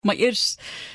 Maar 0.00 0.16
eers 0.16 0.54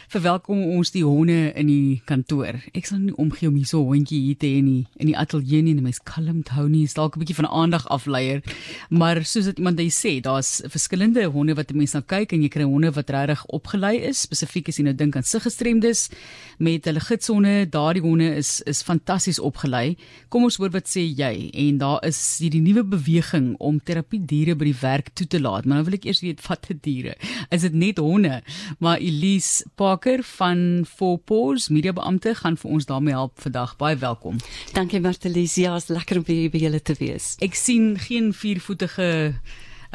verwelkom 0.10 0.64
ons 0.80 0.90
die 0.90 1.04
honde 1.05 1.52
in 1.54 1.67
die 1.69 2.00
kantoor. 2.09 2.55
Ek 2.73 2.88
sal 2.90 3.04
nie 3.04 3.13
omgee 3.21 3.46
om 3.51 3.58
hier 3.59 3.67
so 3.70 3.83
'n 3.83 3.92
hondjie 3.92 4.17
hier 4.17 4.38
te 4.42 4.47
hê 4.47 4.63
nie 4.63 4.88
in 4.97 5.05
die 5.05 5.17
ateljee 5.17 5.62
nie. 5.62 5.75
Mens 5.75 6.00
kalm 6.04 6.42
hou 6.50 6.67
nie, 6.67 6.83
is 6.83 6.96
dalk 6.96 7.15
'n 7.15 7.20
bietjie 7.20 7.36
van 7.36 7.46
aandag 7.46 7.86
afleier. 7.88 8.41
Maar 8.89 9.23
soos 9.23 9.46
dit 9.46 9.57
iemand 9.60 9.78
hy 9.78 9.89
sê, 9.89 10.21
daar's 10.21 10.63
verskillende 10.65 11.23
honde 11.29 11.54
wat 11.54 11.71
mense 11.73 11.94
na 11.96 12.02
kyk 12.02 12.33
en 12.33 12.41
jy 12.41 12.49
kry 12.49 12.63
honde 12.63 12.91
wat 12.96 13.10
regtig 13.10 13.46
opgelei 13.46 14.02
is. 14.02 14.21
Spesifiek 14.21 14.70
as 14.70 14.78
jy 14.78 14.83
nou 14.83 14.96
dink 14.96 15.15
aan 15.15 15.24
siggestremdes 15.24 16.10
met 16.58 16.86
hulle 16.86 17.00
gidshonde, 17.00 17.70
daardie 17.70 18.02
honde 18.02 18.36
is 18.36 18.62
is 18.66 18.82
fantasties 18.82 19.40
opgelei. 19.40 19.98
Kom 20.30 20.44
ons 20.46 20.58
hoor 20.58 20.72
wat 20.72 20.88
sê 20.88 21.06
jy 21.16 21.52
en 21.54 21.78
daar 21.78 22.00
is 22.04 22.40
hierdie 22.40 22.62
nuwe 22.62 22.84
beweging 22.84 23.56
om 23.60 23.80
terapie 23.80 24.26
diere 24.26 24.56
by 24.56 24.66
die 24.66 24.82
werk 24.82 25.14
toe 25.14 25.28
te 25.28 25.40
laat. 25.40 25.66
Maar 25.66 25.78
nou 25.78 25.86
wil 25.86 25.94
ek 25.94 26.06
eers 26.06 26.22
weet 26.22 26.42
watter 26.48 26.76
diere. 26.82 27.16
Is 27.52 27.62
dit 27.62 27.74
net 27.74 27.98
honde? 27.98 28.42
Maar 28.80 28.95
Elise 28.98 29.66
Parker 29.75 30.23
van 30.23 30.86
Four 30.88 31.17
Paws 31.17 31.70
Media 31.70 31.94
Beampte 31.94 32.36
gaan 32.36 32.58
vir 32.58 32.72
ons 32.72 32.86
daarmee 32.86 33.13
help 33.13 33.41
vandag. 33.41 33.76
Baie 33.77 33.95
welkom. 33.95 34.38
Dankie 34.73 34.99
Martelies. 34.99 35.55
Ja, 35.55 35.76
is 35.76 35.88
lekker 35.88 36.17
om 36.17 36.26
hier 36.27 36.49
by 36.49 36.58
julle 36.58 36.81
te 36.81 36.95
wees. 37.00 37.36
Ek 37.39 37.55
sien 37.55 37.95
geen 38.00 38.34
viervoetige 38.34 39.36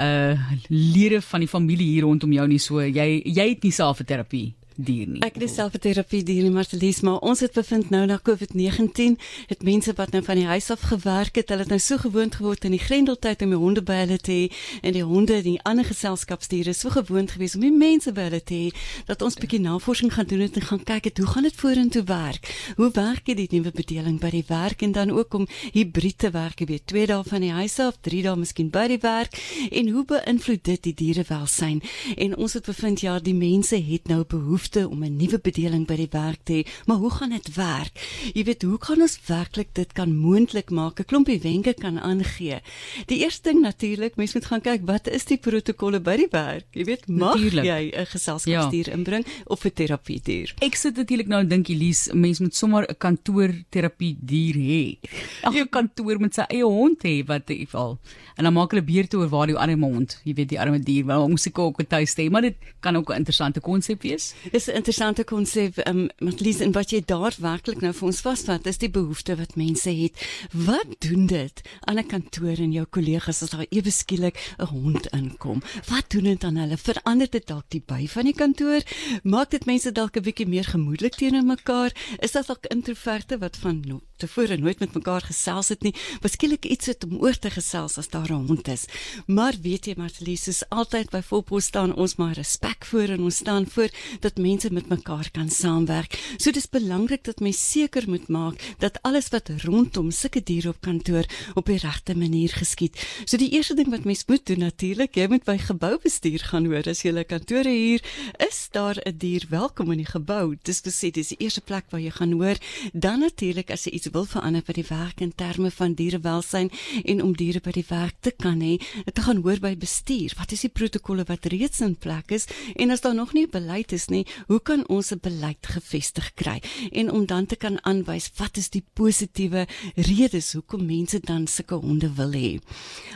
uh 0.00 0.38
lede 0.68 1.20
van 1.20 1.41
die 1.41 1.48
familie 1.48 1.86
hier 1.86 2.06
rondom 2.08 2.32
jou 2.32 2.46
nie 2.48 2.58
so. 2.62 2.80
Jy 2.80 3.20
jy 3.24 3.48
het 3.48 3.62
nie 3.62 3.72
self 3.74 4.00
'n 4.00 4.08
terapie 4.08 4.55
dier 4.84 5.09
nie. 5.09 5.20
Ek 5.25 5.37
het 5.41 5.51
self 5.51 5.75
'n 5.75 5.79
terapie 5.79 6.23
dier 6.23 6.43
nie, 6.43 6.51
Martelies, 6.51 7.01
maar 7.01 7.19
ons 7.19 7.41
het 7.41 7.52
bevind 7.52 7.91
nou 7.91 8.07
na 8.07 8.19
COVID-19 8.23 9.19
het 9.47 9.62
mense 9.62 9.93
wat 9.97 10.11
nou 10.12 10.23
van 10.25 10.37
die 10.37 10.47
huis 10.47 10.70
af 10.70 10.80
gewerk 10.80 11.37
het, 11.37 11.48
hulle 11.48 11.61
het 11.61 11.69
nou 11.69 11.79
so 11.79 11.97
gewoond 11.97 12.34
geword 12.34 12.65
aan 12.65 12.70
die 12.70 12.79
grendeltyd 12.79 13.43
om 13.43 13.51
die 13.51 13.59
honde 13.59 13.83
by 13.83 13.95
hulle 14.05 14.19
te 14.19 14.33
hê 14.33 14.53
en 14.83 14.93
die 14.93 15.05
honde 15.05 15.34
en 15.34 15.43
die 15.43 15.62
ander 15.62 15.84
geselskapsdiere 15.84 16.73
so 16.73 16.91
gewoond 16.91 17.30
gewees 17.30 17.55
om 17.55 17.61
die 17.61 17.73
mense 17.73 18.12
by 18.12 18.20
hulle 18.29 18.43
te 18.43 18.55
hê 18.55 18.69
dat 19.06 19.23
ons 19.23 19.34
bietjie 19.34 19.61
navorsing 19.61 20.12
gaan 20.12 20.27
doen 20.27 20.41
en 20.41 20.62
gaan 20.62 20.84
kyk 20.84 21.05
het, 21.05 21.19
hoe 21.19 21.27
gaan 21.27 21.42
dit 21.42 21.55
vorentoe 21.55 22.05
werk? 22.05 22.73
Hoe 22.77 22.91
werk 22.92 23.25
die 23.25 23.48
nuwe 23.50 23.70
bedeling 23.70 24.20
by 24.20 24.31
die 24.31 24.44
werk 24.48 24.83
en 24.83 24.92
dan 24.92 25.11
ook 25.11 25.34
om 25.34 25.47
hibrid 25.72 26.19
te 26.19 26.31
werk, 26.31 26.61
jy 26.61 26.67
weet, 26.67 26.87
2 26.87 27.06
dae 27.06 27.22
van 27.25 27.41
die 27.41 27.53
huis 27.53 27.78
af, 27.78 27.98
3 28.00 28.22
dae 28.22 28.37
miskien 28.37 28.70
by 28.70 28.87
die 28.89 29.00
werk 29.03 29.37
en 29.70 29.89
hoe 29.89 30.05
beïnvloed 30.05 30.65
dit 30.65 30.83
die 30.83 30.94
dierewelsyn? 30.94 31.83
En 32.17 32.37
ons 32.37 32.53
het 32.53 32.67
bevind 32.67 33.00
ja, 33.00 33.19
die 33.19 33.34
mense 33.34 33.77
het 33.77 34.09
nou 34.09 34.25
behoefte 34.25 34.69
behoefte 34.70 34.88
om 34.88 35.02
'n 35.04 35.16
nuwe 35.16 35.38
bedeling 35.38 35.86
by 35.86 35.96
die 35.96 36.08
werk 36.10 36.40
te 36.44 36.52
hê, 36.52 36.66
maar 36.86 36.96
hoe 36.96 37.10
gaan 37.10 37.30
dit 37.30 37.54
werk? 37.54 37.92
Jy 38.34 38.44
weet, 38.44 38.62
hoe 38.62 38.78
kan 38.78 39.00
ons 39.00 39.18
werklik 39.26 39.74
dit 39.74 39.92
kan 39.92 40.16
moontlik 40.16 40.70
maak? 40.70 41.00
'n 41.00 41.04
Klompie 41.04 41.40
wenke 41.40 41.74
kan 41.74 41.98
aangee. 41.98 42.60
Die 43.06 43.18
eerste 43.18 43.50
ding 43.50 43.62
natuurlik, 43.62 44.16
mense 44.16 44.38
moet 44.38 44.46
gaan 44.46 44.60
kyk 44.60 44.86
wat 44.86 45.08
is 45.08 45.24
die 45.24 45.38
protokolle 45.38 46.00
by 46.00 46.16
die 46.16 46.28
werk? 46.30 46.66
Jy 46.72 46.84
weet, 46.84 47.08
mag 47.08 47.34
natuurlijk. 47.34 47.66
jy 47.66 47.92
'n 47.96 48.06
geselskapsdier 48.06 48.86
ja. 48.86 48.92
inbring 48.92 49.26
of 49.46 49.64
'n 49.64 49.70
terapiedier? 49.74 50.54
Ek 50.60 50.74
sit 50.74 50.96
natuurlik 50.96 51.28
nou 51.28 51.41
en 51.41 51.48
dink 51.48 51.68
Elise, 51.68 52.14
mense 52.14 52.42
moet 52.42 52.54
sommer 52.54 52.86
'n 52.88 52.96
kantoor 52.98 53.52
terapiedier 53.70 54.54
hê. 54.54 54.98
Elke 55.42 55.68
kantoor 55.68 56.20
met 56.20 56.34
sy 56.34 56.44
eie 56.48 56.64
hond 56.64 57.02
hê 57.02 57.24
wat 57.26 57.48
jy 57.48 57.66
val. 57.66 57.98
En 58.36 58.44
dan 58.44 58.52
maak 58.52 58.70
hulle 58.70 58.84
beurte 58.84 59.16
oor 59.16 59.28
waar 59.28 59.46
die 59.46 59.56
arme 59.56 59.86
hond, 59.86 60.20
jy 60.24 60.34
weet 60.34 60.48
die 60.48 60.60
arme 60.60 60.78
dier, 60.78 61.04
wel 61.06 61.22
om 61.22 61.36
seker 61.36 61.62
ook 61.64 61.80
'n 61.80 61.86
tuiste 61.86 62.22
hê, 62.22 62.30
maar 62.30 62.42
dit 62.42 62.56
kan 62.80 62.96
ook 62.96 63.10
'n 63.10 63.16
interessante 63.16 63.60
konsep 63.60 64.02
wees 64.02 64.34
is 64.61 64.69
'n 64.69 64.77
interessante 64.77 65.25
konsep. 65.25 65.78
Ehm 65.78 65.98
um, 65.98 66.08
Matlies 66.19 66.61
en 66.61 66.72
wat 66.72 66.91
jy 66.91 67.03
daar 67.05 67.34
werklik 67.41 67.80
nou 67.80 67.92
vir 67.92 68.06
ons 68.06 68.20
vasvat 68.20 68.66
is 68.66 68.78
die 68.78 68.91
behoefte 68.91 69.36
wat 69.36 69.56
mense 69.56 69.91
het. 69.91 70.14
Wat 70.53 70.86
doen 70.98 71.27
dit 71.27 71.62
aan 71.80 71.98
'n 71.98 72.06
kantoor 72.06 72.56
en 72.58 72.72
jou 72.72 72.86
kollegas 72.91 73.42
as 73.42 73.50
daar 73.50 73.66
ewe 73.70 73.91
skielik 73.91 74.36
'n 74.58 74.66
hond 74.66 75.06
inkom? 75.06 75.62
Wat 75.88 76.11
doen 76.11 76.25
dit 76.25 76.44
aan 76.44 76.56
hulle? 76.56 76.77
Verander 76.77 77.31
dit 77.31 77.47
dalk 77.47 77.64
die 77.69 77.83
by 77.86 78.06
van 78.08 78.25
die 78.25 78.34
kantoor? 78.34 78.83
Maak 79.22 79.50
dit 79.50 79.64
mense 79.64 79.92
dalk 79.92 80.16
'n 80.16 80.22
bietjie 80.22 80.47
meer 80.47 80.64
gemoedelik 80.64 81.14
teenoor 81.14 81.44
mekaar? 81.44 81.92
Is 82.19 82.33
dit 82.33 82.47
dalk 82.47 82.66
introverte 82.66 83.38
wat 83.38 83.56
van 83.56 83.81
tevore 84.20 84.56
nooit 84.60 84.80
met 84.80 84.94
mekaar 84.94 85.24
gesels 85.26 85.70
het 85.72 85.82
nie? 85.86 85.94
Waarskynlik 86.20 86.64
iets 86.68 86.90
het 86.92 87.04
om 87.06 87.19
oor 87.20 87.38
te 87.38 87.50
gesels 87.50 87.98
as 87.98 88.08
daar 88.08 88.31
'n 88.31 88.47
hond 88.47 88.69
is. 88.69 88.86
Maar 89.26 89.54
weet 89.62 89.86
jy 89.86 89.94
Matlies, 89.97 90.48
is 90.48 90.62
altyd 90.69 91.10
by 91.10 91.22
volpos 91.22 91.64
staan 91.64 91.94
ons 91.94 92.16
maar 92.16 92.34
respek 92.34 92.84
voor 92.84 93.09
en 93.14 93.20
ons 93.20 93.36
staan 93.36 93.66
voor 93.66 93.88
dat 94.20 94.36
mense 94.36 94.72
met 94.72 94.88
mekaar 94.88 95.30
kan 95.30 95.50
saamwerk. 95.50 96.19
So 96.36 96.50
dis 96.50 96.69
belangrik 96.69 97.25
dat 97.25 97.41
mens 97.41 97.70
seker 97.70 98.09
moet 98.09 98.28
maak 98.28 98.60
dat 98.78 98.98
alles 99.03 99.28
wat 99.28 99.50
rondom 99.64 100.10
sulke 100.10 100.42
diere 100.42 100.69
op 100.69 100.80
kantoor 100.80 101.25
op 101.54 101.66
die 101.66 101.78
regte 101.78 102.16
manier 102.16 102.48
geskied. 102.48 102.98
So 103.25 103.36
die 103.36 103.50
eerste 103.50 103.75
ding 103.75 103.91
wat 103.91 104.04
mens 104.04 104.25
moet 104.26 104.47
doen 104.47 104.59
natuurlik, 104.59 105.14
jy 105.14 105.26
moet 105.28 105.44
by 105.44 105.56
geboubestuur 105.59 106.44
gaan 106.50 106.66
hoor 106.66 106.88
as 106.88 107.03
jy 107.03 107.12
'n 107.12 107.25
kantoor 107.25 107.64
hier, 107.64 108.03
is 108.38 108.69
daar 108.72 108.97
'n 109.06 109.16
dier 109.19 109.47
welkom 109.48 109.91
in 109.92 109.98
die 109.98 110.12
gebou. 110.12 110.56
Dis 110.62 110.80
gesê 110.80 111.10
dis 111.10 111.28
die 111.28 111.41
eerste 111.41 111.60
plek 111.60 111.84
waar 111.91 112.00
jy 112.00 112.10
gaan 112.10 112.32
hoor. 112.32 112.56
Dan 112.92 113.20
natuurlik 113.20 113.70
as 113.70 113.84
jy 113.84 113.92
iets 113.92 114.09
wil 114.12 114.25
verander 114.25 114.62
by 114.66 114.72
die 114.72 114.87
werk 114.88 115.21
in 115.21 115.32
terme 115.34 115.71
van 115.71 115.94
dierewelsyn 115.94 116.71
en 117.04 117.22
om 117.22 117.34
diere 117.37 117.60
by 117.60 117.72
die 117.72 117.87
werk 117.88 118.16
te 118.21 118.31
kan 118.31 118.60
hê, 118.60 118.78
te 119.12 119.22
gaan 119.22 119.43
hoor 119.44 119.60
by 119.62 119.75
bestuur. 119.76 120.34
Wat 120.38 120.53
is 120.53 120.65
die 120.66 120.72
protokolle 120.72 121.25
wat 121.28 121.47
reeds 121.53 121.81
in 121.81 121.97
plek 121.97 122.32
is 122.32 122.47
en 122.76 122.91
as 122.91 123.00
daar 123.00 123.15
nog 123.15 123.32
nie 123.37 123.47
beleid 123.50 123.93
is 123.93 124.09
nie, 124.09 124.26
hoe 124.48 124.60
kan 124.60 124.87
ons 124.88 125.12
'n 125.12 125.21
beleid 125.22 125.66
gevestig 125.66 126.34
kry 126.34 126.60
en 126.93 127.10
om 127.10 127.26
dan 127.26 127.47
te 127.47 127.56
kan 127.56 127.78
aanwys 127.84 128.31
wat 128.37 128.56
is 128.56 128.71
die 128.71 128.84
positiewe 128.94 129.66
redes 129.94 130.53
hoekom 130.53 130.87
mense 130.87 131.21
dan 131.21 131.47
sulke 131.47 131.75
honde 131.75 132.10
wil 132.16 132.32
hê. 132.32 132.60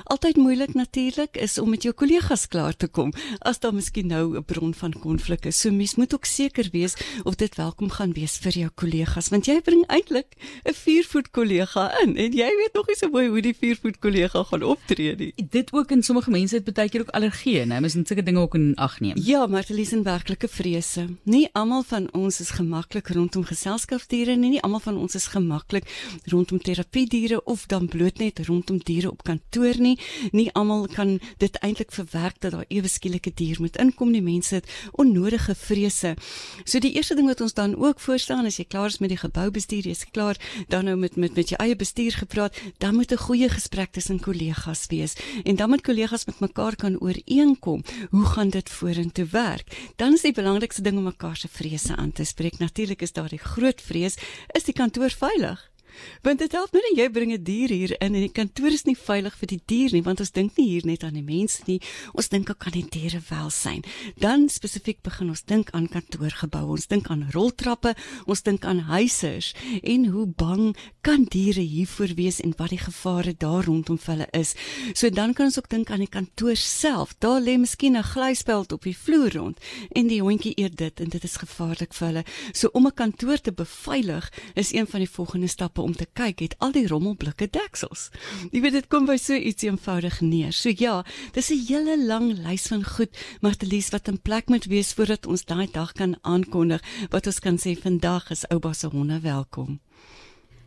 Altyd 0.05 0.37
moeilik 0.37 0.75
natuurlik 0.75 1.37
is 1.37 1.59
om 1.59 1.71
met 1.71 1.82
jou 1.82 1.94
kollegas 1.94 2.47
klaar 2.49 2.76
te 2.76 2.88
kom 2.88 3.12
as 3.41 3.59
daar 3.59 3.75
miskien 3.75 4.06
nou 4.06 4.37
'n 4.37 4.44
bron 4.44 4.75
van 4.75 4.93
konflik 4.93 5.47
is. 5.47 5.61
So 5.61 5.71
mens 5.71 5.94
moet 5.94 6.15
ook 6.15 6.25
seker 6.25 6.69
wees 6.72 6.94
of 7.25 7.34
dit 7.34 7.55
welkom 7.55 7.91
gaan 7.91 8.12
wees 8.12 8.37
vir 8.38 8.53
jou 8.53 8.71
kollegas 8.75 9.28
want 9.28 9.47
jy 9.47 9.61
bring 9.61 9.84
eintlik 9.87 10.37
'n 10.65 10.75
4 10.84 11.06
voet 11.09 11.31
kollega 11.31 11.87
in 12.03 12.17
en 12.21 12.34
jy 12.37 12.49
weet 12.59 12.75
nog 12.77 12.89
nie 12.91 12.97
so 12.99 13.09
mooi 13.12 13.28
hoe 13.33 13.43
die 13.45 13.55
4 13.56 13.78
voet 13.81 13.99
kollega 14.05 14.43
gaan 14.50 14.62
optree 14.62 15.15
nie. 15.17 15.33
Dit 15.50 15.72
ook 15.72 15.91
in 15.95 16.03
sommige 16.03 16.31
mense 16.31 16.59
het 16.59 16.69
baie 16.75 16.91
keer 16.93 17.06
ook 17.06 17.12
allergieë, 17.17 17.65
nou 17.71 17.81
mens 17.81 17.97
moet 17.97 18.11
sulke 18.11 18.25
dinge 18.27 18.43
ook 18.43 18.56
in 18.59 18.72
ag 18.77 18.99
neem. 19.00 19.17
Ja, 19.17 19.47
maar 19.47 19.65
dit 19.67 19.78
is 19.78 19.93
'n 19.94 20.03
werklike 20.03 20.49
vrese. 20.49 21.06
Nie 21.25 21.49
almal 21.53 21.83
van 21.83 22.09
ons 22.12 22.41
is 22.41 22.50
gemaklik 22.50 23.09
rondom 23.09 23.44
geselskapsdiere 23.44 24.37
nie. 24.37 24.50
Nie 24.50 24.62
almal 24.62 24.81
van 24.81 24.97
ons 24.97 25.15
is 25.15 25.27
gemaklik 25.27 25.84
rondom 26.25 26.59
terapiediere 26.59 27.44
of 27.44 27.67
dan 27.67 27.89
bloot 27.89 28.19
net 28.19 28.47
rondom 28.47 28.78
diere 28.78 29.11
op 29.11 29.23
kantoor 29.23 29.75
nie. 29.78 29.99
Nie 30.33 30.53
almal 30.53 30.87
kan 30.87 31.21
dit 31.39 31.59
eintlik 31.59 31.93
verwerk 31.93 32.41
dat 32.41 32.53
daar 32.53 32.65
ewe 32.69 32.89
skielike 32.89 33.31
dier 33.34 33.56
moet 33.61 33.77
inkom 33.77 34.11
nie. 34.11 34.23
Mense 34.23 34.55
het 34.55 34.71
onnodige 34.93 35.55
vrese. 35.55 36.17
So 36.65 36.78
die 36.78 36.93
eerste 36.93 37.15
ding 37.15 37.27
wat 37.27 37.41
ons 37.41 37.55
dan 37.55 37.77
ook 37.77 38.00
voorstaan 38.00 38.44
as 38.44 38.56
jy 38.56 38.65
klaar 38.65 38.87
is 38.87 38.99
met 38.99 39.09
die 39.09 39.19
geboubestuur, 39.19 39.83
jy's 39.83 40.05
klaar 40.11 40.37
dan 40.75 40.85
nou 40.85 40.97
met 40.99 41.17
met 41.17 41.35
met 41.39 41.49
jou 41.49 41.59
eie 41.62 41.77
bestuur 41.77 42.12
gepraat, 42.12 42.57
dan 42.79 42.95
moet 42.95 43.12
'n 43.12 43.25
goeie 43.27 43.49
gesprek 43.49 43.91
tussen 43.93 44.21
kollegas 44.21 44.87
wees. 44.87 45.15
En 45.45 45.57
dan 45.57 45.69
moet 45.69 45.81
kollegas 45.81 46.25
met 46.25 46.41
mekaar 46.41 46.77
kan 46.77 47.01
ooreenkom 47.01 47.85
hoe 48.11 48.25
gaan 48.25 48.51
dit 48.51 48.71
vorentoe 48.71 49.27
werk. 49.31 49.93
Dan 49.97 50.12
is 50.12 50.23
die 50.23 50.33
belangrikste 50.33 50.83
ding 50.83 50.97
om 50.97 51.05
mekaar 51.05 51.37
se 51.37 51.49
vrese 51.49 51.97
aan 51.97 52.12
te 52.12 52.25
spreek. 52.25 52.59
Natuurlik 52.59 53.03
is 53.03 53.12
daar 53.12 53.29
die 53.29 53.39
groot 53.39 53.81
vrees, 53.81 54.15
is 54.53 54.65
die 54.65 54.75
kantoor 54.75 55.11
veilig? 55.11 55.74
Want 56.22 56.38
dit 56.38 56.53
help 56.53 56.72
nie 56.72 56.97
jy 56.97 57.09
bring 57.10 57.32
'n 57.32 57.43
dier 57.43 57.69
hier 57.69 57.91
in 58.00 58.15
en 58.15 58.21
die 58.21 58.32
kantoor 58.32 58.72
is 58.72 58.84
nie 58.84 58.97
veilig 58.97 59.37
vir 59.37 59.47
die 59.47 59.60
dier 59.66 59.91
nie 59.93 60.03
want 60.03 60.21
ons 60.21 60.32
dink 60.32 60.56
nie 60.56 60.69
hier 60.69 60.87
net 60.87 61.03
aan 61.03 61.15
die 61.15 61.22
mense 61.22 61.62
nie. 61.66 61.81
Ons 62.15 62.28
dink 62.28 62.50
ook 62.50 62.66
aan 62.66 62.72
die 62.72 62.88
diere 62.88 63.21
welsyn 63.28 63.82
dan 64.16 64.49
spesifiek 64.49 65.03
begin 65.03 65.28
ons 65.28 65.44
dink 65.44 65.71
aan 65.71 65.88
kantoorgeboue 65.88 66.71
ons 66.71 66.87
dink 66.87 67.10
aan 67.10 67.31
roltrappe 67.32 67.94
ons 68.27 68.43
dink 68.43 68.65
aan 68.65 68.78
huise 68.78 69.55
en 69.82 70.06
hoe 70.06 70.27
bang 70.27 70.77
kan 71.00 71.25
diere 71.25 71.60
hiervoor 71.60 72.15
wees 72.16 72.41
en 72.41 72.55
wat 72.56 72.72
die 72.72 72.78
gevare 72.78 73.34
daar 73.38 73.65
rondom 73.65 73.99
hulle 74.05 74.26
is? 74.32 74.55
So 74.94 75.11
dan 75.11 75.34
kan 75.34 75.47
ons 75.50 75.59
ook 75.59 75.69
dink 75.72 75.91
aan 75.91 76.03
die 76.05 76.11
kantoor 76.11 76.56
self. 76.56 77.15
Daar 77.19 77.41
lê 77.41 77.56
miskien 77.59 77.97
'n 77.97 78.03
glyspeld 78.03 78.72
op 78.72 78.82
die 78.82 78.97
vloer 78.97 79.32
rond 79.32 79.59
en 79.93 80.06
die 80.06 80.21
hondjie 80.21 80.55
eet 80.56 80.76
dit 80.76 81.00
en 81.00 81.09
dit 81.09 81.25
is 81.25 81.37
gevaarlik 81.37 81.94
vir 81.94 82.06
hulle. 82.06 82.25
So 82.52 82.69
om 82.73 82.87
'n 82.87 82.94
kantoor 82.94 83.41
te 83.41 83.52
beveilig 83.52 84.32
is 84.55 84.73
een 84.73 84.87
van 84.87 85.00
die 85.00 85.11
volgende 85.11 85.46
stappe 85.46 85.82
om 85.84 85.94
te 85.96 86.06
kyk 86.12 86.40
het 86.44 86.56
al 86.64 86.72
die 86.75 86.86
rommelblikke 86.90 87.48
deksels. 87.52 88.08
Jy 88.52 88.64
weet 88.64 88.78
dit 88.78 88.88
kom 88.92 89.06
by 89.08 89.16
so 89.20 89.36
iets 89.36 89.66
eenvoudig 89.66 90.20
neer. 90.25 90.52
So 90.52 90.72
ja, 90.72 91.04
dis 91.32 91.50
'n 91.50 91.64
hele 91.69 91.96
lang 92.06 92.32
lys 92.46 92.66
van 92.72 92.84
goed, 92.84 93.12
maar 93.40 93.56
te 93.56 93.66
lees 93.66 93.90
wat 93.90 94.08
in 94.08 94.19
plek 94.19 94.48
moet 94.48 94.64
wees 94.64 94.92
voordat 94.92 95.26
ons 95.26 95.44
daai 95.44 95.69
dag 95.72 95.92
kan 95.92 96.16
aankondig 96.22 96.82
wat 97.10 97.26
ons 97.26 97.40
kan 97.40 97.58
sê 97.58 97.76
vandag 97.76 98.31
is 98.31 98.48
oupa 98.48 98.72
se 98.72 98.86
honde 98.86 99.20
welkom. 99.20 99.81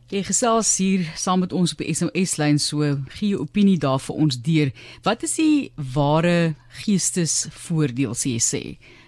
Jy 0.07 0.21
gesels 0.23 0.69
hier 0.79 1.01
saam 1.19 1.41
met 1.43 1.51
ons 1.51 1.73
op 1.75 1.81
die 1.83 1.91
SMS 1.91 2.37
lyn 2.39 2.59
so 2.63 2.79
gee 3.17 3.33
jou 3.33 3.41
opinie 3.43 3.75
daar 3.77 3.99
vir 3.99 4.15
ons 4.15 4.37
deur. 4.39 4.69
Wat 5.03 5.23
is 5.27 5.35
die 5.35 5.71
ware 5.75 6.55
geestesvoordeel 6.79 8.15
sê 8.15 8.37
jy 8.37 8.43
sê? 8.45 8.61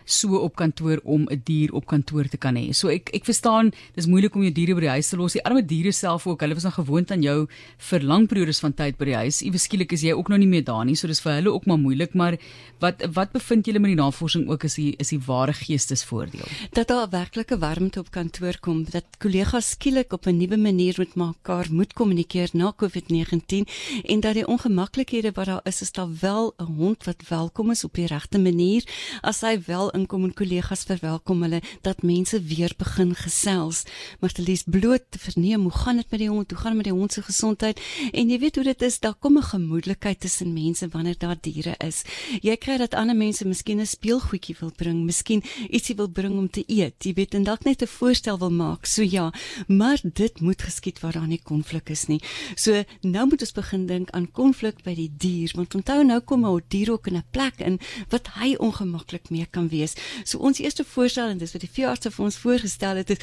So 0.09 0.39
op 0.41 0.56
kantoor 0.56 1.00
om 1.03 1.27
'n 1.29 1.41
dier 1.45 1.73
op 1.73 1.85
kantoor 1.85 2.27
te 2.27 2.38
kan 2.38 2.56
hê. 2.56 2.73
So 2.73 2.88
ek 2.89 3.09
ek 3.13 3.25
verstaan, 3.25 3.71
dis 3.95 4.06
moeilik 4.06 4.35
om 4.35 4.41
jou 4.41 4.51
diere 4.51 4.73
by 4.75 4.81
die 4.81 4.89
huis 4.89 5.09
te 5.09 5.17
los. 5.17 5.33
Die 5.33 5.44
arme 5.44 5.65
diere 5.65 5.91
self 5.91 6.27
ook, 6.27 6.41
hulle 6.41 6.53
was 6.53 6.63
nog 6.63 6.73
gewoond 6.73 7.11
aan 7.11 7.21
jou 7.21 7.47
vir 7.77 8.00
lang 8.01 8.27
periodes 8.27 8.59
van 8.59 8.73
tyd 8.73 8.97
by 8.97 9.06
die 9.06 9.15
huis. 9.15 9.41
Iewes 9.41 9.63
skielik 9.63 9.91
is 9.91 10.01
jy 10.01 10.13
ook 10.13 10.29
nog 10.29 10.39
nie 10.39 10.47
meer 10.47 10.63
daar 10.63 10.85
nie, 10.85 10.95
so 10.95 11.07
dis 11.07 11.21
vir 11.21 11.33
hulle 11.33 11.53
ook 11.53 11.65
maar 11.65 11.77
moeilik, 11.77 12.13
maar 12.13 12.38
wat 12.79 13.03
wat 13.13 13.31
bevind 13.31 13.65
julle 13.65 13.79
met 13.79 13.89
die 13.89 14.01
navorsing 14.01 14.50
ook 14.50 14.63
is 14.63 14.75
die 14.75 14.95
is 14.97 15.09
die 15.09 15.19
ware 15.25 15.53
geestesvoordeel? 15.53 16.47
Dat 16.73 16.88
daar 16.88 17.09
werklike 17.09 17.57
warmte 17.57 18.00
op 18.00 18.11
kantoor 18.11 18.57
kom, 18.59 18.85
dat 18.89 19.06
kollegas 19.19 19.69
skielik 19.69 20.13
op 20.13 20.25
'n 20.27 20.38
nuwe 20.38 20.57
manier 20.57 20.95
met 20.97 21.15
mekaar 21.15 21.67
moet 21.71 21.94
kommunikeer 21.94 22.50
na 22.53 22.73
COVID-19 22.75 23.67
en 24.06 24.19
dat 24.19 24.33
die 24.33 24.47
ongemaklikhede 24.47 25.31
wat 25.33 25.45
daar 25.45 25.61
is, 25.63 25.81
is 25.81 25.91
daar 25.91 26.09
wel 26.19 26.53
'n 26.57 26.63
hond 26.63 27.03
wat 27.03 27.27
welkom 27.29 27.71
is 27.71 27.83
op 27.83 27.94
die 27.94 28.06
regte 28.06 28.39
manier. 28.39 28.83
As 29.21 29.41
hy 29.41 29.59
wel 29.65 29.91
inkom 30.00 30.24
en 30.28 30.34
kollegas 30.34 30.86
verwelkom 30.90 31.44
hulle, 31.46 31.62
dat 31.86 32.04
mense 32.04 32.42
weer 32.42 32.74
begin 32.78 33.16
gesels. 33.16 33.84
Maar 34.19 34.34
te 34.36 34.46
lees 34.46 34.63
bloot 34.66 35.06
te 35.10 35.19
verneem, 35.19 35.68
hoe 35.68 35.78
gaan 35.84 36.01
dit 36.01 36.12
met 36.12 36.19
die 36.19 36.30
hond? 36.30 36.51
Hoe 36.51 36.60
gaan 36.60 36.75
dit 36.75 36.81
met 36.84 36.90
die 36.92 36.98
hond 37.00 37.13
se 37.13 37.22
gesondheid? 37.22 37.81
En 38.12 38.30
jy 38.30 38.40
weet 38.40 38.56
hoe 38.56 38.63
dit 38.63 38.81
is, 38.88 39.00
daar 39.00 39.16
kom 39.16 39.38
'n 39.38 39.44
gemoedelikheid 39.44 40.19
tussen 40.19 40.54
mense 40.54 40.88
wanneer 40.88 41.18
daar 41.18 41.38
diere 41.42 41.75
is. 41.78 42.04
Jy 42.42 42.56
kry 42.57 42.78
dat 42.78 42.94
ander 42.94 43.16
mense 43.16 43.48
miskien 43.48 43.80
'n 43.80 43.86
speelgoedjie 43.86 44.56
wil 44.60 44.72
bring, 44.75 45.04
miskien 45.06 45.44
ietsie 45.69 45.96
wil 45.96 46.10
bring 46.10 46.38
om 46.38 46.50
te 46.50 46.63
eet. 46.68 46.95
Jy 47.04 47.13
weet 47.13 47.34
en 47.34 47.44
dalk 47.44 47.63
net 47.63 47.81
'n 47.81 47.88
voorstel 47.88 48.38
wil 48.38 48.52
maak. 48.52 48.86
So 48.86 49.02
ja, 49.02 49.34
maar 49.68 50.00
dit 50.04 50.40
moet 50.42 50.62
geskied 50.62 51.00
waar 51.00 51.13
daar 51.13 51.28
nie 51.28 51.42
konflik 51.44 51.90
is 51.90 52.07
nie. 52.07 52.22
So 52.56 52.84
nou 53.02 53.28
moet 53.28 53.42
ons 53.42 53.52
begin 53.52 53.86
dink 53.86 54.10
aan 54.10 54.31
konflik 54.31 54.84
by 54.84 54.95
die 54.95 55.12
dier, 55.18 55.52
want 55.56 55.75
onthou 55.75 56.04
nou 56.04 56.19
kom 56.19 56.45
'n 56.45 56.62
dier 56.68 56.92
ook 56.92 57.07
in 57.07 57.18
'n 57.18 57.24
plek 57.31 57.60
in 57.60 57.80
wat 58.10 58.28
hy 58.28 58.56
ongemaklik 58.56 59.30
mee 59.30 59.45
kan 59.45 59.68
wees. 59.69 59.88
So 60.24 60.38
ons 60.39 60.59
eerste 60.59 60.83
voorstel 60.83 61.30
en 61.30 61.38
dis 61.38 61.51
wat 61.51 61.62
die 61.62 61.69
veearts 61.71 62.07
vir 62.09 62.25
ons 62.25 62.38
voorgestel 62.38 62.95
het 62.95 63.09
is 63.09 63.18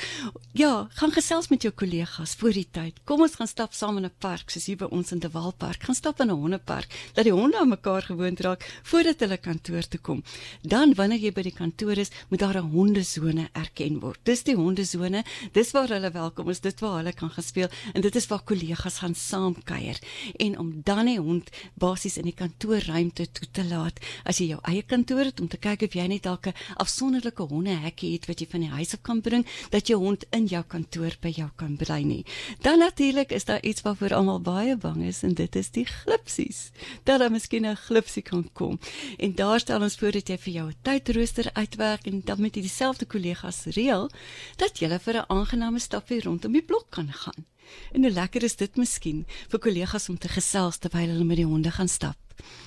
ja, 0.53 0.89
gaan 0.99 1.13
gesels 1.13 1.49
met 1.49 1.63
jou 1.63 1.73
kollegas 1.73 2.35
voor 2.35 2.53
die 2.53 2.67
tyd. 2.71 2.95
Kom 3.05 3.21
ons 3.21 3.35
gaan 3.35 3.49
stap 3.49 3.73
saam 3.75 3.97
in 3.99 4.07
'n 4.07 4.15
park 4.19 4.51
soos 4.51 4.67
hier 4.67 4.77
by 4.77 4.89
ons 4.91 5.13
in 5.13 5.19
die 5.19 5.29
Waalpark. 5.29 5.83
Gaan 5.83 5.95
stap 5.95 6.21
in 6.21 6.31
'n 6.31 6.41
hondepark 6.41 6.89
dat 7.15 7.25
die 7.25 7.33
honde 7.33 7.59
aan 7.59 7.69
mekaar 7.69 8.03
gewoond 8.03 8.41
raak 8.41 8.65
voordat 8.83 9.21
hulle 9.21 9.37
kantoor 9.37 9.83
toe 9.89 10.01
kom. 10.01 10.23
Dan 10.63 10.95
wanneer 10.95 11.19
jy 11.19 11.33
by 11.33 11.43
die 11.43 11.53
kantoor 11.53 11.99
is, 11.99 12.11
moet 12.29 12.41
daar 12.41 12.57
'n 12.57 12.71
hondesone 12.71 13.49
erken 13.53 14.01
word. 14.01 14.19
Dis 14.25 14.43
die 14.43 14.57
hondesone, 14.57 15.25
dis 15.53 15.71
waar 15.73 15.89
hulle 15.89 16.11
welkom 16.11 16.51
is, 16.51 16.61
dit 16.61 16.81
waar 16.81 16.97
hulle 16.97 17.13
kan 17.13 17.31
gespeel 17.31 17.69
en 17.95 18.01
dit 18.01 18.17
is 18.17 18.27
waar 18.27 18.43
kollegas 18.43 18.99
gaan 18.99 19.15
saamkuier. 19.15 19.99
En 20.37 20.59
om 20.59 20.81
dan 20.85 21.07
die 21.07 21.21
hond 21.21 21.51
basies 21.75 22.17
in 22.17 22.29
die 22.29 22.35
kantoorruimte 22.35 23.27
toe 23.33 23.49
te 23.53 23.65
laat, 23.65 24.01
as 24.25 24.39
jy 24.39 24.49
jou 24.55 24.61
eie 24.71 24.83
kantoor 24.83 25.31
het 25.31 25.41
om 25.41 25.49
te 25.49 25.61
kyk 25.61 25.87
of 25.87 25.97
jy 25.99 26.07
net 26.07 26.25
dalk 26.27 26.47
'n 26.47 26.56
afsonderlike 26.77 27.43
hondehekkie 27.43 28.13
het 28.13 28.27
wat 28.27 28.41
jy 28.41 28.47
van 28.51 28.61
die 28.61 28.71
huis 28.71 28.95
af 28.95 29.03
kan 29.03 29.21
bring, 29.21 29.47
dat 29.71 29.89
jou 29.89 29.99
hond 30.03 30.25
in 30.31 30.47
jou 30.47 30.63
kantoor 30.65 31.17
by 31.21 31.33
jou 31.37 31.49
kan 31.57 31.77
bly 31.77 32.01
nie. 32.03 32.25
Dan 32.61 32.79
natuurlik 32.79 33.33
is 33.33 33.45
daar 33.45 33.63
iets 33.63 33.83
waarvoor 33.83 34.15
almal 34.15 34.41
baie 34.41 34.77
bang 34.77 35.03
is 35.05 35.23
en 35.23 35.35
dit 35.35 35.57
is 35.57 35.71
die 35.71 35.87
glipsies. 35.87 36.71
Dat 37.05 37.21
daar 37.21 37.31
miskien 37.31 37.67
'n 37.67 37.77
glipsie 37.77 38.23
kan 38.23 38.49
kom. 38.53 38.79
En 39.19 39.35
daar 39.35 39.61
stel 39.61 39.83
ons 39.83 39.97
voor 39.97 40.13
dat 40.13 40.29
jy 40.29 40.39
vir 40.39 40.53
jou 40.53 40.69
'n 40.69 40.77
tydrooster 40.83 41.51
uitwerk 41.53 42.07
en 42.07 42.21
dan 42.25 42.41
met 42.41 42.53
dieselfde 42.53 43.07
kollegas 43.07 43.65
reël 43.65 44.11
dat 44.57 44.79
jy 44.79 44.99
vir 44.99 45.15
'n 45.15 45.29
aangename 45.29 45.79
stapie 45.79 46.23
rondom 46.23 46.53
die 46.53 46.63
blok 46.63 46.87
kan 46.91 47.13
gaan. 47.13 47.45
En 47.93 48.03
hoe 48.03 48.11
lekker 48.11 48.43
is 48.43 48.57
dit 48.57 48.77
miskien 48.77 49.27
vir 49.49 49.59
kollegas 49.59 50.09
om 50.09 50.19
te 50.19 50.29
gesels 50.29 50.79
terwyl 50.79 51.09
hulle 51.09 51.25
met 51.25 51.37
die 51.37 51.47
honde 51.47 51.71
gaan 51.71 51.89
stap 51.89 52.26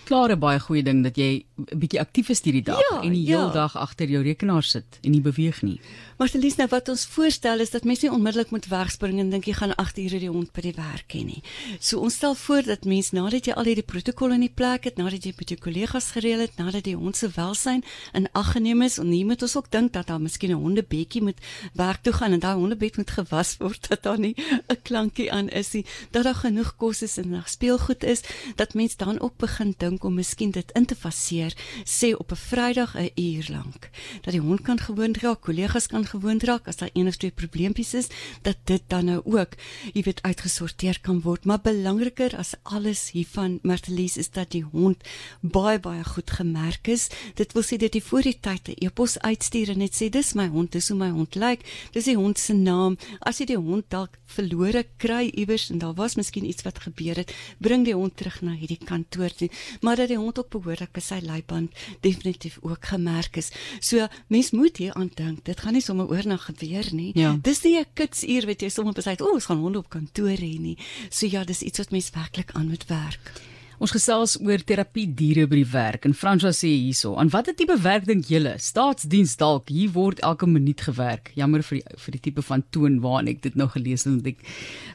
klare 0.09 0.37
baie 0.41 0.59
goeie 0.59 0.83
ding 0.83 1.03
dat 1.05 1.17
jy 1.17 1.45
'n 1.59 1.79
bietjie 1.79 1.99
aktief 2.01 2.29
is 2.29 2.41
hierdie 2.41 2.65
dag 2.65 2.81
ja, 2.89 3.01
en 3.01 3.13
die 3.13 3.25
hele 3.25 3.49
ja. 3.49 3.53
dag 3.53 3.75
agter 3.77 4.09
jou 4.09 4.23
rekenaar 4.23 4.63
sit 4.63 4.99
en 5.03 5.11
nie 5.11 5.21
beweeg 5.21 5.61
nie. 5.61 5.79
Maar 6.17 6.27
Celise, 6.27 6.57
nou 6.59 6.67
wat 6.67 6.89
ons 6.89 7.05
voorstel 7.05 7.61
is 7.63 7.69
dat 7.71 7.85
mense 7.87 8.03
nie 8.03 8.11
onmiddellik 8.11 8.49
moet 8.51 8.65
wegspring 8.67 9.19
en 9.19 9.29
dink 9.29 9.45
jy 9.47 9.53
gaan 9.53 9.75
8 9.75 9.99
ure 10.03 10.19
die 10.19 10.31
hond 10.31 10.51
by 10.51 10.61
die 10.61 10.73
werk 10.75 11.13
hê 11.15 11.21
nie. 11.23 11.43
So 11.79 12.01
ons 12.03 12.17
stel 12.19 12.35
voor 12.35 12.65
dat 12.67 12.83
mense 12.83 13.15
nadat 13.15 13.47
jy 13.47 13.53
al 13.53 13.69
hierdie 13.69 13.85
protokolle 13.85 14.35
in 14.35 14.43
die 14.43 14.51
plek 14.51 14.83
het, 14.89 14.97
nadat 14.97 15.23
jy 15.23 15.33
met 15.37 15.53
jou 15.53 15.59
kollegas 15.61 16.11
gereël 16.15 16.43
het, 16.43 16.57
nadat 16.57 16.83
die 16.83 16.95
hond 16.99 17.15
se 17.15 17.29
welsyn 17.35 17.85
in 18.13 18.27
ag 18.33 18.51
geneem 18.55 18.81
is, 18.81 18.97
en 18.99 19.07
nie 19.09 19.23
moet 19.23 19.45
ons 19.47 19.55
ook 19.55 19.71
dink 19.71 19.93
dat 19.93 20.07
daar 20.07 20.19
miskien 20.19 20.51
'n 20.51 20.59
hondebedjie 20.59 21.21
moet 21.21 21.39
werk 21.73 22.03
toe 22.03 22.13
gaan 22.13 22.33
en 22.33 22.39
daai 22.39 22.55
hondebed 22.55 22.97
moet 22.97 23.11
gewas 23.11 23.55
word 23.59 23.87
dat 23.89 24.03
daar 24.03 24.19
nie 24.19 24.35
'n 24.35 24.81
klankie 24.83 25.31
aan 25.31 25.49
is 25.49 25.73
nie, 25.73 25.85
dat 26.11 26.23
daar 26.23 26.35
genoeg 26.35 26.75
kos 26.75 27.01
is 27.01 27.17
en 27.17 27.29
nog 27.29 27.47
speelgoed 27.49 28.03
is, 28.03 28.23
dat 28.55 28.73
mense 28.73 28.97
dan 28.97 29.19
ook 29.19 29.37
begin 29.37 29.58
dink 29.77 30.03
om 30.03 30.13
miskien 30.13 30.51
dit 30.51 30.71
in 30.71 30.85
te 30.85 30.95
faseer, 30.95 31.55
sê 31.83 32.13
op 32.15 32.31
'n 32.31 32.35
Vrydag 32.35 32.95
'n 32.95 33.11
uur 33.15 33.45
lank, 33.49 33.89
dat 34.21 34.33
die 34.33 34.41
hond 34.41 34.61
kan 34.61 34.79
gewoond 34.79 35.17
raak, 35.17 35.41
kollegas 35.41 35.87
kan 35.87 36.05
gewoond 36.05 36.43
raak 36.43 36.67
as 36.67 36.77
daar 36.77 36.89
een 36.93 37.07
of 37.07 37.15
twee 37.15 37.31
probleempies 37.31 37.93
is, 37.93 38.07
dat 38.41 38.57
dit 38.63 38.81
dan 38.87 39.05
nou 39.05 39.21
ook, 39.25 39.53
jy 39.93 40.01
weet, 40.03 40.21
uitgesorteer 40.21 40.99
kan 41.01 41.21
word, 41.21 41.45
maar 41.45 41.61
belangriker 41.61 42.37
as 42.37 42.53
alles 42.63 43.11
hiervan, 43.11 43.59
Martelies, 43.63 44.17
is 44.17 44.29
dat 44.29 44.51
die 44.51 44.63
hond 44.71 45.03
baie 45.41 45.79
baie 45.79 46.03
goed 46.03 46.31
gemerk 46.31 46.87
is. 46.87 47.09
Dit 47.35 47.53
wil 47.53 47.63
sê 47.63 47.77
dat 47.77 47.93
jy 47.93 48.01
voor 48.01 48.21
die 48.21 48.39
tyd 48.39 48.67
'n 48.69 48.85
e-pos 48.85 49.19
uitstuur 49.19 49.69
en 49.69 49.77
net 49.77 49.93
sê 49.93 50.09
dis 50.09 50.33
my 50.33 50.47
hond, 50.47 50.71
dis 50.71 50.87
hoe 50.89 50.97
my 50.97 51.09
hond 51.09 51.35
lyk, 51.35 51.61
dis 51.91 52.05
die 52.05 52.15
hond 52.15 52.39
se 52.39 52.53
naam. 52.53 52.97
As 53.19 53.39
jy 53.39 53.45
die 53.45 53.57
hond 53.57 53.85
dalk 53.89 54.17
verlore 54.25 54.85
kry 54.97 55.31
iewers 55.35 55.69
en 55.69 55.77
daar 55.77 55.93
was 55.93 56.15
miskien 56.15 56.45
iets 56.45 56.63
wat 56.63 56.79
gebeur 56.79 57.15
het, 57.15 57.33
bring 57.57 57.85
die 57.85 57.95
hond 57.95 58.17
terug 58.17 58.41
na 58.41 58.51
hierdie 58.51 58.79
kantoor 58.85 59.29
toe 59.29 59.48
maar 59.81 59.95
dat 59.95 60.07
die 60.07 60.17
hond 60.17 60.39
ook 60.39 60.49
behoorlik 60.49 60.91
by 60.91 60.99
sy 60.99 61.19
leiband 61.21 61.71
definitief 62.01 62.57
ook 62.61 62.85
gemerk 62.85 63.37
is. 63.37 63.51
So 63.79 64.07
mens 64.27 64.51
moet 64.51 64.77
hier 64.77 64.93
aan 64.93 65.11
dink. 65.13 65.45
Dit 65.45 65.59
gaan 65.59 65.73
nie 65.73 65.81
sommer 65.81 66.09
oornag 66.09 66.45
gebeur 66.45 66.87
nie. 66.91 67.11
Ja. 67.13 67.37
Dis 67.41 67.61
nie 67.63 67.79
'n 67.79 67.85
kitsuur 67.93 68.45
wat 68.45 68.61
jy 68.61 68.69
sommer 68.69 68.93
besluit, 68.93 69.21
"O, 69.21 69.33
ons 69.33 69.45
gaan 69.45 69.57
honde 69.59 69.77
op 69.77 69.89
kantoor 69.89 70.37
hê 70.37 70.59
nie." 70.59 70.77
So 71.09 71.27
ja, 71.27 71.43
dis 71.43 71.61
iets 71.61 71.77
wat 71.77 71.91
mens 71.91 72.09
werklik 72.09 72.51
aan 72.51 72.67
moet 72.67 72.85
werk. 72.85 73.31
Ons 73.79 73.93
gesels 73.95 74.33
oor 74.43 74.59
terapie 74.67 75.05
diere 75.15 75.45
by 75.47 75.61
die 75.61 75.69
werk 75.71 76.03
en 76.03 76.11
François 76.11 76.51
sê 76.51 76.67
hierso, 76.67 77.15
"En 77.15 77.29
watter 77.31 77.55
tipe 77.55 77.77
werk 77.79 78.05
dink 78.05 78.25
julle? 78.27 78.59
Staatsdiens 78.59 79.37
dalk, 79.37 79.69
hier 79.69 79.89
word 79.91 80.19
elke 80.19 80.45
minuut 80.45 80.81
gewerk." 80.81 81.31
Jammer 81.35 81.63
vir 81.63 81.79
die 81.79 81.95
vir 81.97 82.11
die 82.11 82.19
tipe 82.19 82.41
van 82.41 82.63
toon 82.71 82.99
waarin 82.99 83.29
ek 83.29 83.41
dit 83.41 83.55
nou 83.55 83.67
gelees 83.67 84.03
het 84.03 84.13
en 84.13 84.25
ek 84.25 84.37